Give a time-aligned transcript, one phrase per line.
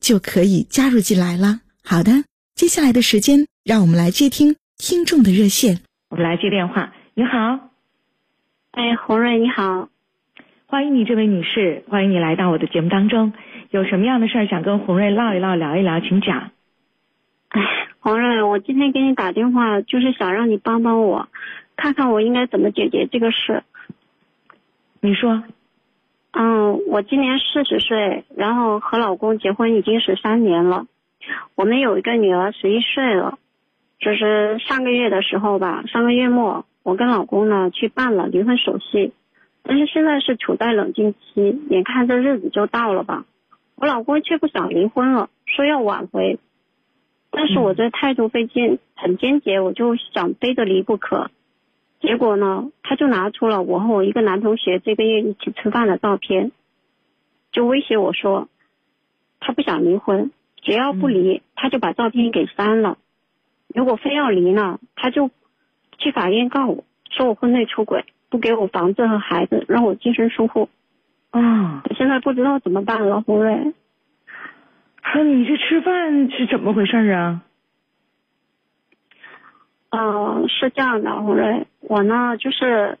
[0.00, 1.60] 就可以加入进来了。
[1.84, 5.80] 好的，接下来的时间，让我们来接听听众的热线。
[6.10, 6.92] 我们来接电话。
[7.14, 7.70] 你好，
[8.72, 9.88] 哎，红瑞你好，
[10.66, 13.32] 欢迎你，这位女士，欢迎你来到我的节目当中。
[13.70, 16.50] 有什么样的事儿想跟红瑞唠一唠、聊一聊，请讲。
[17.48, 17.60] 哎。
[18.00, 21.28] 红瑞，我今天给你打电话，就是想让你帮帮我，
[21.76, 23.64] 看看我应该怎么解决这个事。
[25.00, 25.42] 你说。
[26.32, 30.86] 嗯，我今年四十岁，然后和老公结婚已经十三年了，
[31.54, 33.38] 我们有一个女儿十一岁了。
[33.98, 39.12] 就是上个月的时候吧，上个月末，我跟老公呢去办了离婚手续，
[39.64, 43.24] 但是现在是处在冷静期，眼看这日子就到了吧，
[43.74, 46.38] 我老公却不想离婚了，说要挽回。
[47.32, 51.30] 但是我这态度费劲，很坚决，我就想非得离不可。
[52.00, 56.52] 结果呢，他就拿出了我和我一个男同学这个月一起吃饭的照片，
[57.50, 58.48] 就威胁我说，
[59.40, 60.30] 他不想离婚，
[60.62, 62.98] 只要不离，他就把照片给删了。
[63.74, 65.30] 如果非要离呢，他就
[65.98, 70.68] 去法院告我，说我婚内出轨，不给我房子和孩子，让我净身出户。
[71.30, 73.74] 啊，我现在不知道怎么办了，红瑞。
[75.14, 77.42] 那你这吃饭是怎么回事啊？
[79.90, 82.98] 嗯，是这样的，红瑞，我呢就是，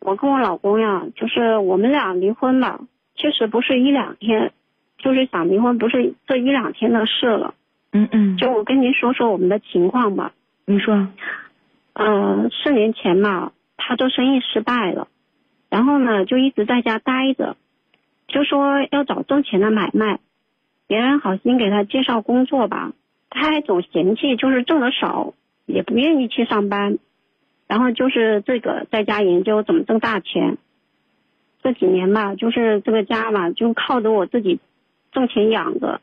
[0.00, 2.80] 我跟我老公呀，就是我们俩离婚吧，
[3.14, 4.52] 确实不是一两天，
[4.98, 7.54] 就是想离婚不是这一两天的事了。
[7.92, 8.36] 嗯嗯。
[8.36, 10.32] 就我跟您说说我们的情况吧。
[10.64, 11.08] 你说。
[11.98, 15.08] 嗯，四年前嘛，他做生意失败了，
[15.70, 17.56] 然后呢就一直在家待着，
[18.28, 20.20] 就说要找挣钱的买卖。
[20.86, 22.92] 别人好心给他介绍工作吧，
[23.30, 25.34] 他还总嫌弃，就是挣的少，
[25.66, 26.98] 也不愿意去上班，
[27.66, 30.58] 然后就是这个在家研究怎么挣大钱。
[31.62, 34.60] 这几年吧，就是这个家嘛，就靠着我自己
[35.10, 36.00] 挣钱养着。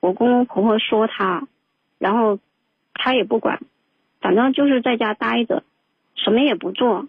[0.00, 1.48] 我公公婆婆说他，
[1.98, 2.38] 然后
[2.94, 3.60] 他也不管，
[4.20, 5.64] 反正就是在家待着，
[6.14, 7.08] 什么也不做，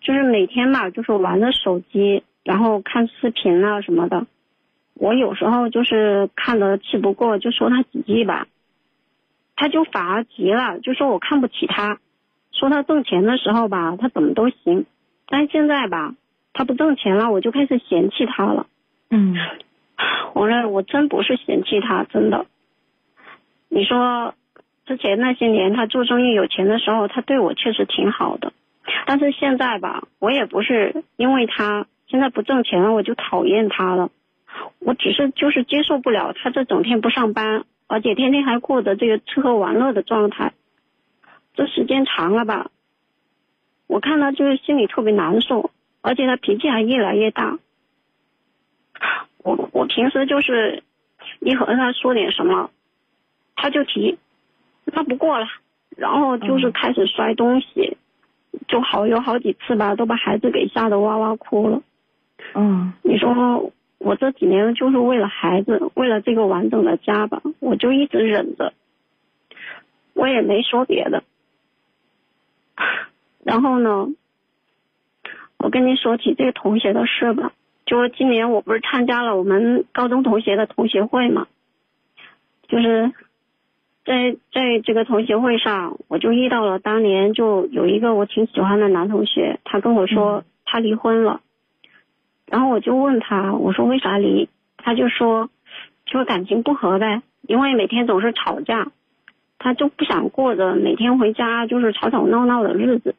[0.00, 4.26] 就是每天嘛，就是玩着手机，然后看视频啊什么的。
[4.94, 8.46] 我有时候就是看得气不过，就说他几句吧，
[9.60, 11.98] 他就反而急了，就说我看不起他，
[12.52, 14.86] 说他挣钱的时候吧，他怎么都行，
[15.26, 16.14] 但现在吧，
[16.52, 18.66] 他不挣钱了，我就开始嫌弃他了。
[19.10, 19.34] 嗯，
[20.34, 22.46] 我说我真不是嫌弃他，真的。
[23.68, 24.34] 你说
[24.86, 28.52] 之前那些年他做生意有钱的时候，他对我确实挺好的，
[29.06, 34.10] 但是现在吧，我也不是因为他现在不挣钱了，我就讨厌他了。
[34.78, 40.52] 我只是就是接受不了他这整天不上班，而且天天还过着这个吃喝玩乐的状态，
[41.54, 42.70] 这时间长了吧，
[43.86, 45.70] 我看他就是心里特别难受，
[46.02, 47.58] 而且他脾气还越来越大。
[49.38, 50.82] 我我平时就是
[51.40, 52.70] 一和他说点什么，
[53.56, 54.18] 他就提，
[54.92, 55.46] 他不过了，
[55.96, 57.96] 然后就是开始摔东西，
[58.68, 61.82] 就好有好几次吧，都把孩子给吓得哇哇哭了。
[62.54, 63.72] 嗯，你说。
[63.98, 68.72] 我这几年就是为了孩子，为了这个完整的家吧，我就一直忍着，
[70.14, 71.24] 我也没说别的。
[73.44, 74.08] 然后呢，
[75.58, 77.52] 我跟你说起这个同学的事吧，
[77.86, 81.48] 就是今年我不是参加了我们高中同学的同学会嘛，
[82.68, 83.12] 就是
[84.04, 91.40] 在在这个同学会上，我就遇到了当年就有一个我挺喜欢的男同学，他跟我说他离婚了。
[92.50, 94.48] 然后我就问他，我说为啥离？
[94.76, 95.50] 他就说，
[96.06, 98.90] 说感情不和呗，因为每天总是吵架，
[99.58, 103.14] 他就不想过着每天回家就是吵吵闹闹的日子。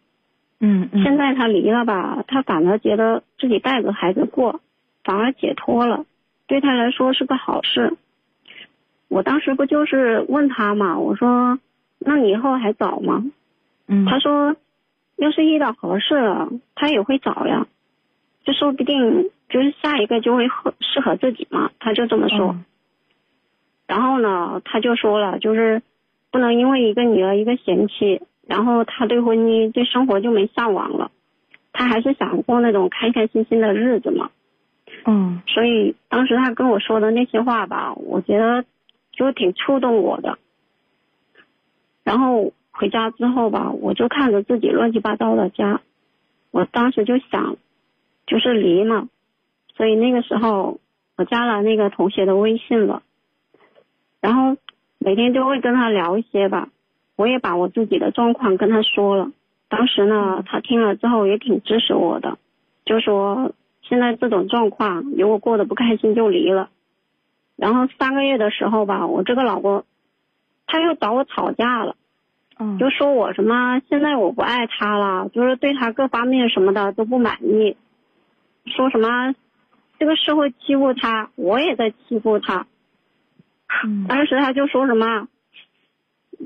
[0.60, 1.04] 嗯嗯。
[1.04, 4.62] 现在他离了吧，他反而觉得自己带着孩子过，
[5.04, 6.06] 反而解脱了，
[6.48, 7.96] 对他来说是个好事。
[9.10, 11.60] 我当时不就是问他嘛，我说，
[12.00, 13.26] 那你以后还找吗？
[13.88, 14.56] 嗯，他说，
[15.18, 17.68] 要是遇到合适了，他也会找呀，
[18.50, 22.48] 就说不定就是下一个就会合适合自己嘛，他就这么说。
[22.48, 22.66] 嗯
[23.86, 25.82] 然后呢，他就说了，就是
[26.32, 31.12] 不能因为一个女儿一个嫌弃，然后他对婚姻对生活就没向往了，
[31.74, 34.32] 他还是想过那种开开心心的日子嘛。
[35.06, 38.66] 嗯所以当时他跟我说的那些话吧，我觉得
[39.12, 40.40] 就挺触动我的。
[42.04, 45.82] 然后回家之后吧，我就看着自己乱七八糟的家，
[46.52, 47.58] 我当时就想，
[48.30, 49.10] 就是离嘛，
[49.76, 50.80] 所以那个时候
[51.18, 53.02] 我加了那个同学的微信了，
[54.22, 54.56] 然后
[55.00, 56.70] 每天就会跟他聊一些吧，
[57.16, 59.32] 我也把我自己的状况跟他说了。
[59.68, 62.38] 当时呢，他听了之后也挺支持我的，
[62.86, 66.70] 就说现在这种状况，如果过得不开心就离了。
[67.56, 69.84] 然后三个月的时候吧，我这个老公
[70.68, 71.96] 他又找我吵架了，
[72.60, 77.76] 嗯，就说我什么现在我不爱他了，就是对他各方面什么的都不满意，
[78.70, 79.36] 说什么
[79.98, 82.68] 这个社会欺负他，我也在欺负他。
[83.84, 85.28] 嗯当时他就说什么，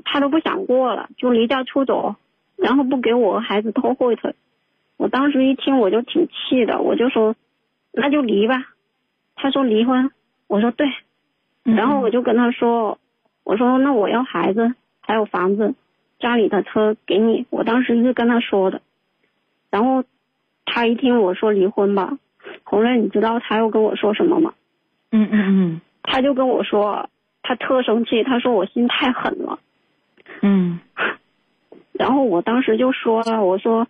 [0.04, 2.16] 他都不想过了，就离家出走，
[2.56, 4.34] 然后不给我孩子拖后腿。
[4.96, 7.34] 我当时一听我就挺气的，我就说
[7.92, 8.56] 那就离吧。
[9.36, 10.10] 他说离婚，
[10.46, 10.86] 我说对，
[11.64, 12.98] 嗯然后我就跟他说，
[13.42, 15.74] 我说那我要孩子，还有房子，
[16.18, 17.46] 家里的车给你。
[17.50, 18.82] 我当时是跟他说的，
[19.70, 20.04] 然后
[20.74, 22.18] 他一听我说离婚吧，
[22.64, 24.54] 红润，你知道他又跟我说什么吗？
[25.12, 27.08] 嗯嗯嗯他就跟我说，
[27.44, 29.60] 他特生气，他说我心太狠了。
[30.42, 30.80] 嗯
[31.92, 33.86] 然后我当时就说了，我说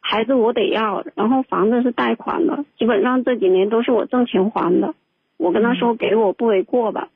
[0.00, 4.94] 孩子我得要，然后房子是贷款的，基本上这几年都是我挣钱还的。
[5.38, 7.08] 我跟他说给我不为过吧。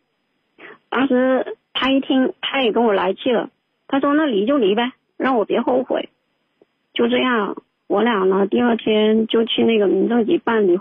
[0.88, 3.50] 当时他一听，他也跟我来气了，
[3.88, 6.08] 他说那离就离呗，让我别后悔。
[6.94, 7.56] 就这样，
[7.92, 10.78] 我俩呢第二天就去那个民政局办离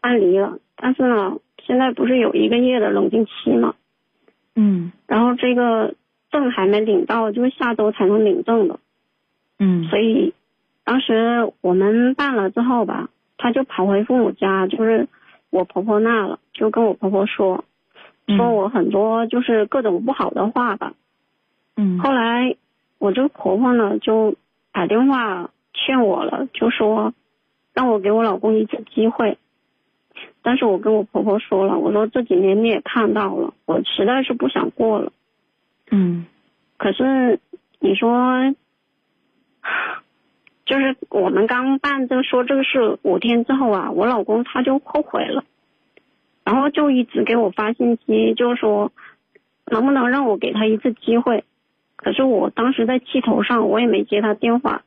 [0.00, 0.58] 办离了。
[0.74, 3.74] 但是呢，现在不是有一个月的冷静期吗？
[4.56, 5.94] 嗯然后这个
[6.30, 8.80] 证还没领到，就是下周才能领证的。
[9.58, 10.32] 嗯所以
[10.82, 15.08] 当时我们办了之后吧，他就跑回父母家，就是
[15.50, 17.64] 我婆婆那了，就跟我婆婆说，
[18.28, 20.94] 说我很多就是各种不好的话吧。
[21.76, 22.56] 嗯后来
[22.98, 24.36] 我这个婆婆呢就
[24.72, 25.50] 打电话
[25.86, 27.14] 劝我了，就说
[27.72, 29.38] 让我给我老公一次机会。
[30.42, 35.12] 但是我跟我婆婆说了，我说这几年你也看到了，我实在是不想过了。
[35.90, 36.26] 嗯
[36.76, 37.38] 可是
[37.78, 38.54] 你说，
[40.66, 45.44] 就是我们刚办这个说这个事五天之后啊，我老公他就后悔了，
[46.44, 48.92] 然后就一直给我发信息，就说
[49.66, 51.44] 能不能让我给他一次机会。
[51.96, 54.82] 可是我当时在气头上，我也没接他电话。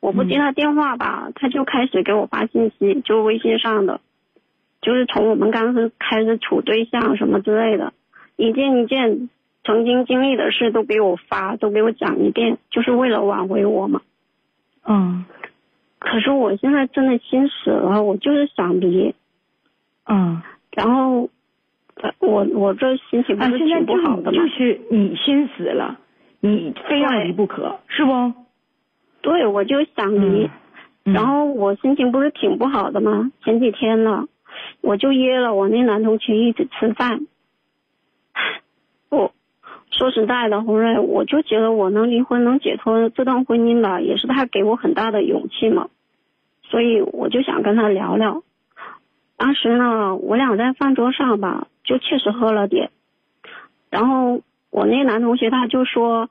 [0.00, 4.00] 我不接他电话吧，他就开始给我发信息，就微信上的，
[4.80, 7.92] 就是从我们刚是开始处对象什么之类的，
[8.36, 9.28] 一件一件
[9.62, 14.00] 曾经经历的事都给我发，都给我讲一遍，就是为了挽回我嘛。
[14.86, 15.24] 嗯
[15.98, 19.14] 可是我现在真的心死了，我就是想离，
[20.08, 20.40] 嗯
[20.72, 21.28] 然后，
[21.96, 24.32] 呃我我这心情不啊，是挺不好的吗？
[24.32, 25.98] 就是你心死了，
[26.40, 28.32] 你非要离不可，是不？
[29.22, 30.50] 对，我就想离，
[31.04, 33.30] 嗯然后我心情不是挺不好的吗？
[33.44, 34.26] 前几天呢，
[34.80, 37.26] 我就约了我那男同学一起吃饭。
[39.08, 39.32] 我
[39.90, 45.88] 说实在的，红瑞，我就觉得我能离婚，能解脱这段婚姻吧，也是他给我很大的勇气嘛。
[46.62, 48.42] 所以我就想跟他聊聊。
[49.36, 52.90] 当时呢，我俩在饭桌上吧，就确实喝了点。
[53.90, 56.30] 然后我那男同学他就说，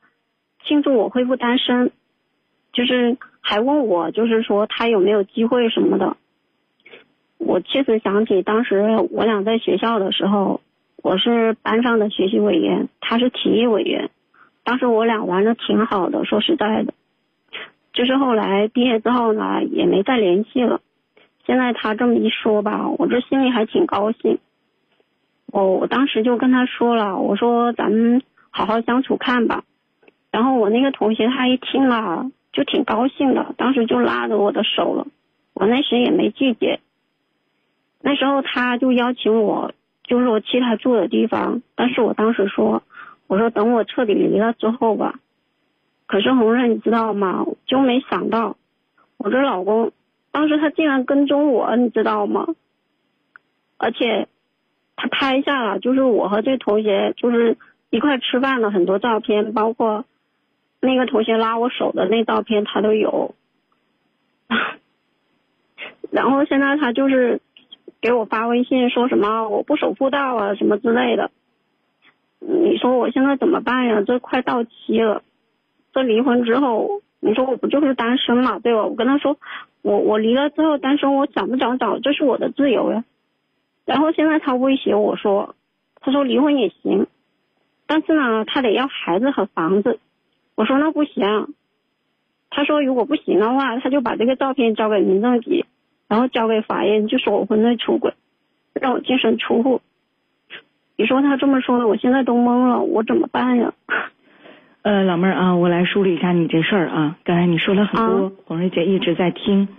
[0.64, 1.92] 庆祝我恢复单身，
[2.74, 6.18] 就是还问我，就是说他有没有机会什么的。
[7.38, 10.62] 我确实想起当时我俩在学校的时候，
[11.02, 14.10] 我是班上的学习委员，他是体育委员。
[14.64, 16.94] 当时我俩玩的挺好的，说实在的。
[17.94, 20.82] 就是后来毕业之后呢，也没再联系了。
[21.46, 24.38] 现在他这么一说吧，我这心里还挺高兴。
[25.48, 28.22] 我我当时就跟他说了，我说咱们
[28.52, 29.64] 好好相处看吧。
[30.32, 35.08] 然后我那个同学他一听了，就挺高兴的，当时就拉着我的手了。
[35.54, 36.82] 我那时也没拒绝。
[38.02, 39.72] 那时候他就邀请我，
[40.04, 42.84] 就是我去他住的地方，但是我当时说，
[43.28, 45.22] 我说等我彻底离了之后吧。
[46.06, 47.46] 可是红润，你知道吗？
[47.66, 48.58] 就没想到，
[49.16, 49.94] 我这老公
[50.34, 52.46] 当时他竟然跟踪我，你知道吗？
[53.78, 54.28] 而且
[54.98, 57.56] 他拍下了，就是我和这同学就是
[57.90, 60.04] 一块吃饭的很多照片，包括
[60.82, 63.36] 那个同学拉我手的那照片，他都有。
[66.12, 67.42] 然后现在他就是
[68.02, 71.32] 给我发微信说什么我不守妇道啊什么之类的。
[72.40, 74.02] 你说我现在怎么办呀？
[74.08, 75.22] 这快到期了，
[75.94, 78.86] 这离婚之后，你说我不就是单身嘛，对吧？
[78.86, 79.38] 我跟他说，
[79.82, 83.04] 我我离了之后单身，我想不想找这是我的自由呀。
[83.86, 85.56] 然后现在他威胁我说，
[86.00, 87.08] 他说离婚也行，
[87.86, 90.00] 但是呢，他得要孩子和房子。
[90.60, 91.24] 我说那不行。
[92.50, 95.64] 他说如果不行的话，他就把这个照片交给民政局，
[96.10, 98.14] 然后交给法院，就说我婚内出轨，
[98.74, 99.80] 让我净身出户。
[100.98, 103.74] 你说他这么说了，我现在都懵了，我怎么办呀？
[104.82, 107.18] 呃，老妹儿啊，我来梳理一下你这事儿啊。
[107.24, 109.70] 刚才你说了很多，红瑞姐一直在听。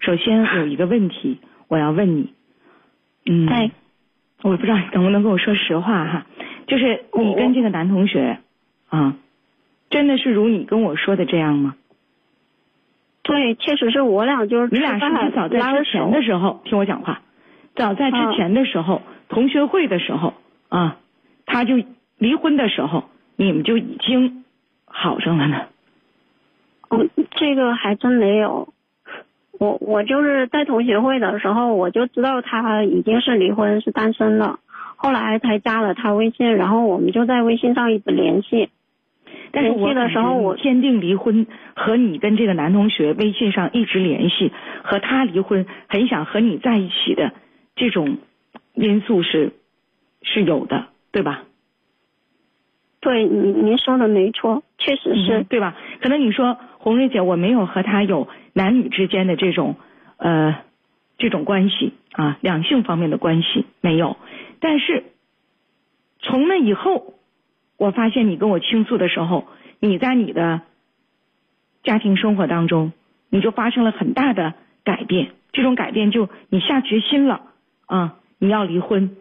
[0.00, 1.38] 首先有一个问题，
[1.68, 2.34] 我要问你。
[3.24, 3.46] 嗯。
[3.46, 3.70] 哎。
[4.42, 6.26] 我不知道你能不能跟我说实话哈，
[6.66, 8.40] 就是你跟这个男同学
[8.88, 9.16] 啊，
[9.90, 11.76] 真的是如你跟我说的这样吗？
[13.22, 17.22] 对，确实是我俩就是你俩是不是早在之前的时候听我讲话？
[17.74, 20.34] 早在之前的时候，同学会的时候
[20.68, 20.98] 啊，
[21.46, 21.74] 他就
[22.18, 23.04] 离婚的时候，
[23.36, 24.44] 你们就已经
[24.84, 25.66] 好上了呢。
[26.90, 28.68] 嗯，这个还真没有。
[29.58, 34.58] 我我就是在同学会的时候，我就知道他已经是离婚是单身了，
[34.96, 38.68] 后来才加了他微信，然后我们就在微信上一直联系。
[39.52, 47.32] 但是我的时候，我坚定离婚和你跟这个男同学微信上一直联系，和他离婚很想和你在一起的
[47.76, 48.18] 这种
[48.74, 49.52] 因素是
[50.22, 51.44] 是有的，对吧？
[53.00, 55.76] 对，您您说的没错，确实是对吧？
[56.00, 59.76] 可能你说红瑞姐，我没有和他有男女之间的这种
[60.16, 60.56] 呃
[61.18, 64.16] 这种关系啊，两性方面的关系没有，
[64.58, 65.04] 但是
[66.20, 67.12] 从那以后，
[67.76, 69.46] 我发现你跟我倾诉的时候，
[69.80, 70.62] 你在你的
[71.82, 72.92] 家庭生活当中，
[73.30, 74.54] 你就发生了很大的
[74.84, 77.42] 改变，这种改变就你下决心了
[77.86, 79.16] 啊，你要离婚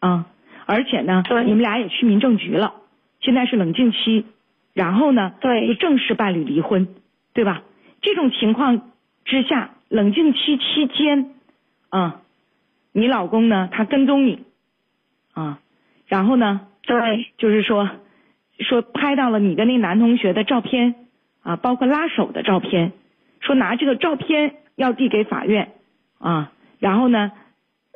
[0.00, 0.26] 啊，
[0.66, 2.74] 而且呢，你们俩也去民政局了。
[3.20, 4.26] 现在是冷静期，
[4.74, 6.88] 然后呢，对，就正式办理离婚，
[7.32, 7.62] 对吧？
[8.02, 8.90] 这种情况
[9.24, 11.34] 之下，冷静期期间，
[11.88, 12.20] 啊，
[12.92, 14.44] 你老公呢，他跟踪你，
[15.32, 15.58] 啊，
[16.06, 17.88] 然后呢，对，就是说，
[18.60, 20.94] 说拍到了你跟那男同学的照片，
[21.42, 22.92] 啊，包括拉手的照片，
[23.40, 25.72] 说拿这个照片要递给法院，
[26.18, 27.32] 啊，然后呢，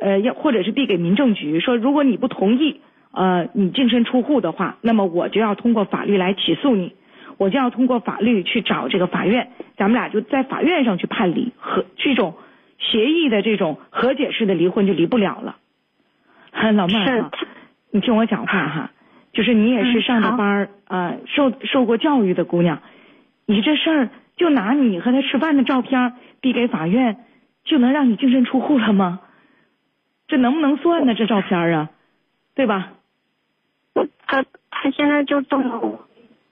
[0.00, 2.80] 呃，要或者是递给民政局，说如果你不同意。
[3.10, 6.92] 呃，你净身出户的话，那么我就要通过法律来起诉你，
[7.38, 12.34] 我就要通过法律去找这个法院，咱们俩就在法院上去判离和这种
[12.78, 15.56] 协议的这种和解式的离婚就离不了了。
[16.74, 17.30] 老妹儿哈，
[17.90, 18.90] 你听我讲话哈，
[19.32, 22.80] 就是你也是上着班儿啊，受受过教育的姑娘，
[23.46, 27.24] 你这事儿就拿你和他吃饭的照片递给法院，
[27.64, 29.20] 就能让你净身出户了吗？
[30.26, 31.14] 这能不能算呢？
[31.14, 31.90] 这照片啊，
[32.54, 32.92] 对吧？
[34.26, 35.98] 他他现在就这么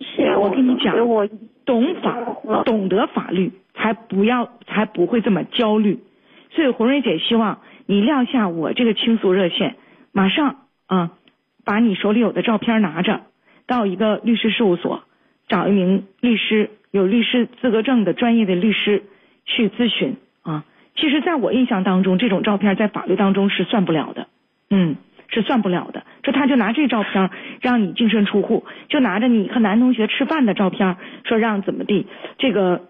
[0.00, 1.28] 写，我跟你讲，我
[1.66, 6.00] 懂法，懂得法律，才不要，才不会这么焦虑。
[6.52, 9.76] 所以红瑞姐希望你撂下我这个倾诉热线，
[10.12, 11.12] 马上啊，
[11.66, 13.20] 把你手里有的照片拿着，
[13.66, 15.02] 到一个律师事务所
[15.49, 19.02] 找一名律师，有律师资格证的专业的律师
[19.44, 20.64] 去咨询啊。
[20.96, 24.28] 其实，在我印象当中，这种照片在法律当中是算不了的，
[24.70, 24.96] 嗯。
[25.28, 27.30] 是算不了的，说他就拿这照片
[27.61, 32.06] 让你净身出户，就拿着你和男同学吃饭的照片说让怎么地，
[32.38, 32.82] 这个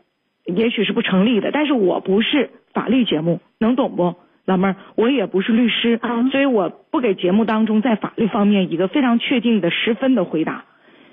[0.45, 1.51] 也许是不成立的。
[1.51, 4.77] 但是我不是法律节目，能懂不，老妹儿？
[4.95, 6.01] 我也不是律师，
[6.31, 10.65] 所以我不给节目当中在法律方面一个非常确定的十分的回答。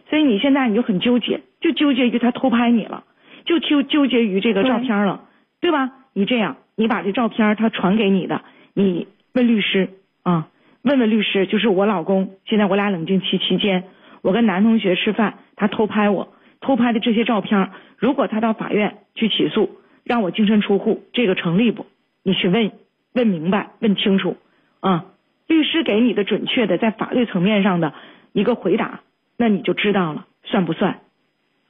[0.09, 3.03] 所以你现在你就很纠结，就纠结于他偷拍你了，
[3.45, 5.25] 就纠纠结于这个照片了，
[5.59, 5.91] 对吧？
[6.13, 9.89] 你这样，你把这照片他传给你的，你问律师
[10.21, 10.47] 啊。
[10.83, 12.31] 问问律师，就是我老公。
[12.43, 13.85] 现在我俩冷静期期间，
[14.21, 21.85] 我跟男同学吃饭，他偷拍我，偷拍的这些照片，如果他到法院去起诉，让我净身出户，这个成立不？
[22.21, 22.65] 你去问
[23.13, 24.37] 问明白，问清楚
[24.79, 25.05] 啊！
[25.47, 27.93] 律师给你的准确的在法律层面上的
[28.31, 29.01] 一个回答，
[29.37, 30.99] 那你就知道了，算不算？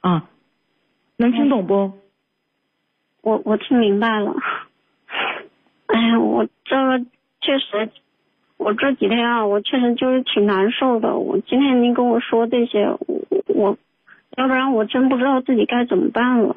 [0.00, 0.28] 啊，
[1.16, 1.92] 能听懂不？
[3.22, 4.34] 我我听明白了。
[5.86, 6.98] 哎呀，我这个
[7.40, 7.90] 确实。
[8.56, 11.16] 我这几天啊，我确实就是挺难受的。
[11.16, 13.76] 我今天您跟我说这些，我我
[14.36, 16.54] 要不然我真不知道自己该怎么办了。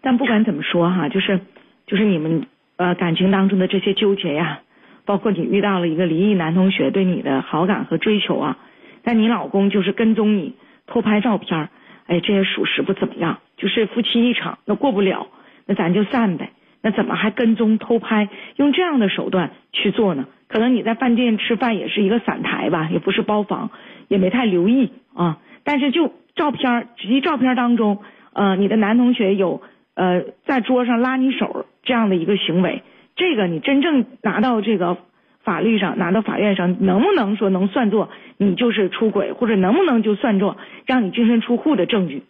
[0.00, 1.40] 但不管怎么说哈，就是
[1.86, 4.60] 就是你们呃感情当中的这些纠结呀，
[5.04, 8.58] 包括你遇到了一个离异男同学对你的好感和追求啊，
[9.02, 10.54] 但你老公就是跟踪你
[10.86, 11.68] 偷拍照片，
[12.06, 15.28] 哎，这也属实不怎么样，就是夫妻一场，那过不了，
[15.66, 16.50] 那咱就散呗。
[16.82, 20.26] 那怎么还跟踪偷拍，用这样的手段去做呢？
[20.48, 23.70] 可能你在饭店吃饭也是一个散台吧，也不是包房，
[24.08, 25.38] 也没太留意啊。
[25.64, 28.02] 但是就照片，实际照片当中，
[28.34, 29.62] 呃，你的男同学有
[29.94, 32.82] 呃在桌上拉你手这样的一个行为，
[33.16, 34.98] 这个你真正拿到这个
[35.42, 42.22] 法律上，拿到法院上，能不能说能算作你就是出轨，或者能不能就算作让你净身出户的证据？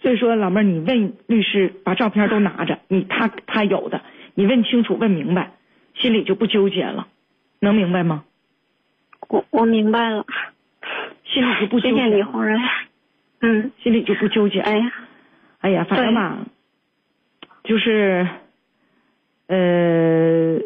[0.00, 4.02] 所以说，老妹儿，你问律师，把照片都拿着，你他他有的，
[4.34, 5.52] 你问清楚、问明白，
[5.94, 7.06] 心里就不纠结了，
[7.60, 8.24] 能明白吗？
[9.28, 10.26] 我我明白了，
[11.24, 11.94] 心里就不纠结。
[11.94, 12.60] 谢谢李红人，
[13.42, 14.58] 嗯，心里就不纠结。
[14.58, 14.92] 哎呀，
[15.62, 16.38] 哎呀，反正吧，
[17.64, 18.28] 就是，
[19.46, 20.58] 呃，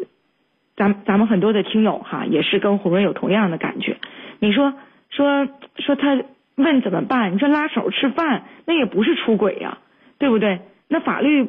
[0.76, 3.98] 咱咱们很多的听友哈，也是跟红瑞有同样的感觉。
[4.40, 4.74] 你说
[5.10, 5.46] 说
[5.78, 6.24] 说他。
[6.56, 7.34] 问怎么办？
[7.34, 9.76] 你说拉手吃饭，那也不是出轨呀，
[10.16, 10.60] 对不对？
[10.88, 11.48] 那法律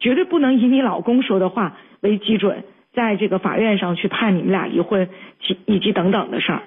[0.00, 5.10] 绝对不能以你老公说的话为基准，在这个法院上去判你们俩离婚，
[5.42, 6.62] 及以及等等的事儿。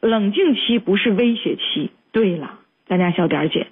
[0.00, 1.90] 冷静期不是威胁期。
[2.10, 3.66] 对了，咱家小点姐，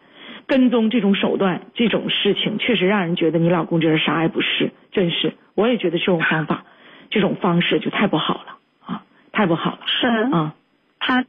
[0.48, 5.34] 跟踪这种手段，这种事情确实让人觉得你老公这是啥也不是，真是。
[5.54, 6.64] 我也觉得这种方法，
[7.10, 9.78] 这种方式就太不好了啊，太不好了。
[9.86, 10.54] 是啊，
[10.98, 11.24] 他。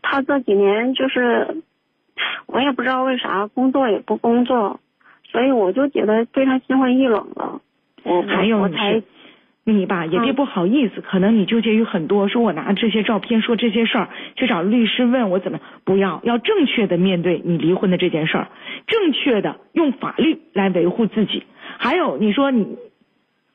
[0.00, 1.62] 他这几年就是，
[2.46, 4.80] 我也不知道为啥工作也不工作，
[5.30, 7.60] 所以我就觉得对他心灰意冷了。
[8.04, 9.02] 我还有我才
[9.72, 18.48] 你吧，也别不好意思，可能你纠结于很多，说我拿这些照片说这些事儿去找律师问我怎么不要，要正确的面对你离婚的这件事儿，
[18.86, 21.44] 正确的用法律来维护自己。
[21.78, 22.76] 还有你说你，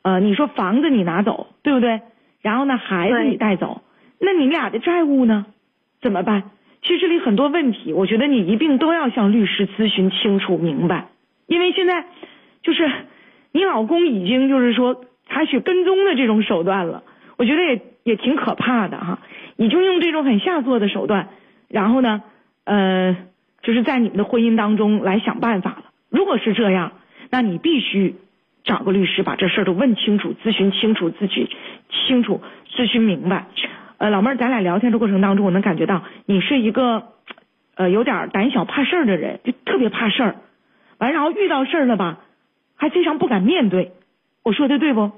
[0.02, 2.02] 呃，你说房子你拿走，对不对？
[2.42, 3.82] 然后呢，孩子你带走，
[4.20, 5.46] 那你俩的债务呢？
[6.02, 6.52] 怎么办？
[6.82, 11.08] 其实这里很多问题，我觉得你一并都要向律师咨询清楚明白。
[11.48, 12.06] 因为现在
[12.62, 12.92] 就是
[13.54, 17.04] 你老公已经就是说采取跟踪的这种手段了，
[17.38, 19.20] 我觉得也也挺可怕的哈。
[19.56, 21.30] 你就用这种很下作的手段，
[21.68, 22.22] 然后呢，
[22.66, 23.18] 呃，
[23.64, 25.86] 就是在你们的婚姻当中来想办法了。
[26.10, 26.92] 如果是这样，
[27.32, 28.16] 那你必须
[28.64, 31.50] 找个律师把这事儿都问清楚、咨询清楚、自己
[31.90, 32.42] 清楚、
[32.76, 33.48] 咨询明白。
[33.98, 37.04] 呃，老妹儿，咱俩聊天的过程当中，我能感觉到你是一个，
[37.76, 40.36] 呃，有点胆小怕事儿的人，就特别怕事儿。
[41.00, 42.20] 完，然后遇到事儿了吧，
[42.76, 43.92] 还非常不敢面对。
[44.44, 45.12] 我说的对不？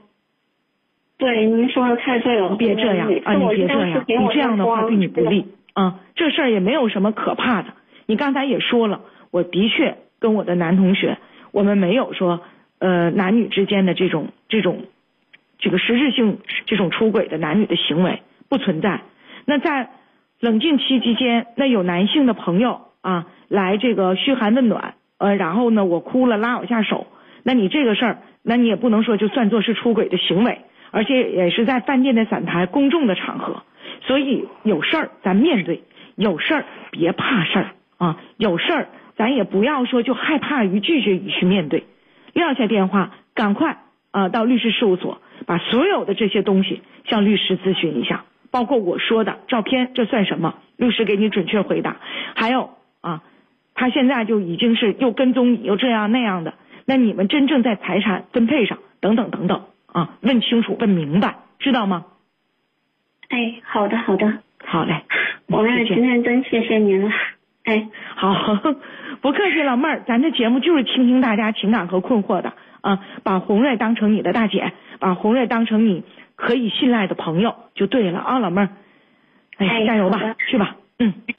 [1.17, 2.56] 对，您说的太对了。
[2.56, 3.34] 别这样啊！
[3.34, 5.99] 你别这样，你这样的话对你不利啊。
[6.15, 7.69] 这事儿也没有什么可怕的。
[8.06, 9.01] 你刚才也说了，
[9.32, 11.17] 我的确跟我的男同学，
[11.51, 12.41] 我们没有说
[12.80, 14.86] 呃男女之间的这种这种
[15.60, 18.21] 这个实质性这种出轨的男女的行为。
[18.47, 19.01] 不存在。
[19.45, 19.89] 那在
[20.39, 27.08] 冷静期期间，那有男性的朋友啊来这个嘘寒问暖，呃，然后呢我哭了拉我下手，
[27.41, 30.62] 那你这个事儿，那你也不能说就算作是出轨的行为，
[30.95, 33.63] 而且也是在饭店的散台公众的场合，
[34.03, 35.84] 所以有事儿咱面对，
[36.15, 41.84] 有事儿别怕事儿啊，有事儿咱也不要说就害怕于拒绝于去面对，
[42.31, 43.79] 撂下电话，赶快
[44.12, 48.23] 啊到律师事务所把所有的这些东西向律师咨询一下。
[48.49, 50.55] 包括我说的照片，这算什么？
[50.77, 51.97] 律师给你准确回答。
[52.36, 52.69] 还有
[53.01, 53.21] 啊，
[53.73, 56.53] 他现在就已经是又跟踪你，又这样那样的。
[56.86, 59.63] 那你们真正在财产分配上，等等等等
[59.95, 62.05] 啊，问清楚，问明白，知道吗？
[63.29, 65.03] 哎，好的，好的，好嘞。
[65.47, 67.10] 我们今天真谢谢您了。
[67.63, 68.34] 哎，好，
[69.21, 76.03] 不客气，老妹儿，咱这节目就是倾听大家情感和困惑的啊，把红瑞当成你的大姐，把红瑞当成你。
[76.38, 78.69] 可以信赖的朋友就对了啊，老妹儿，
[79.55, 80.75] 哎，加油吧，去吧。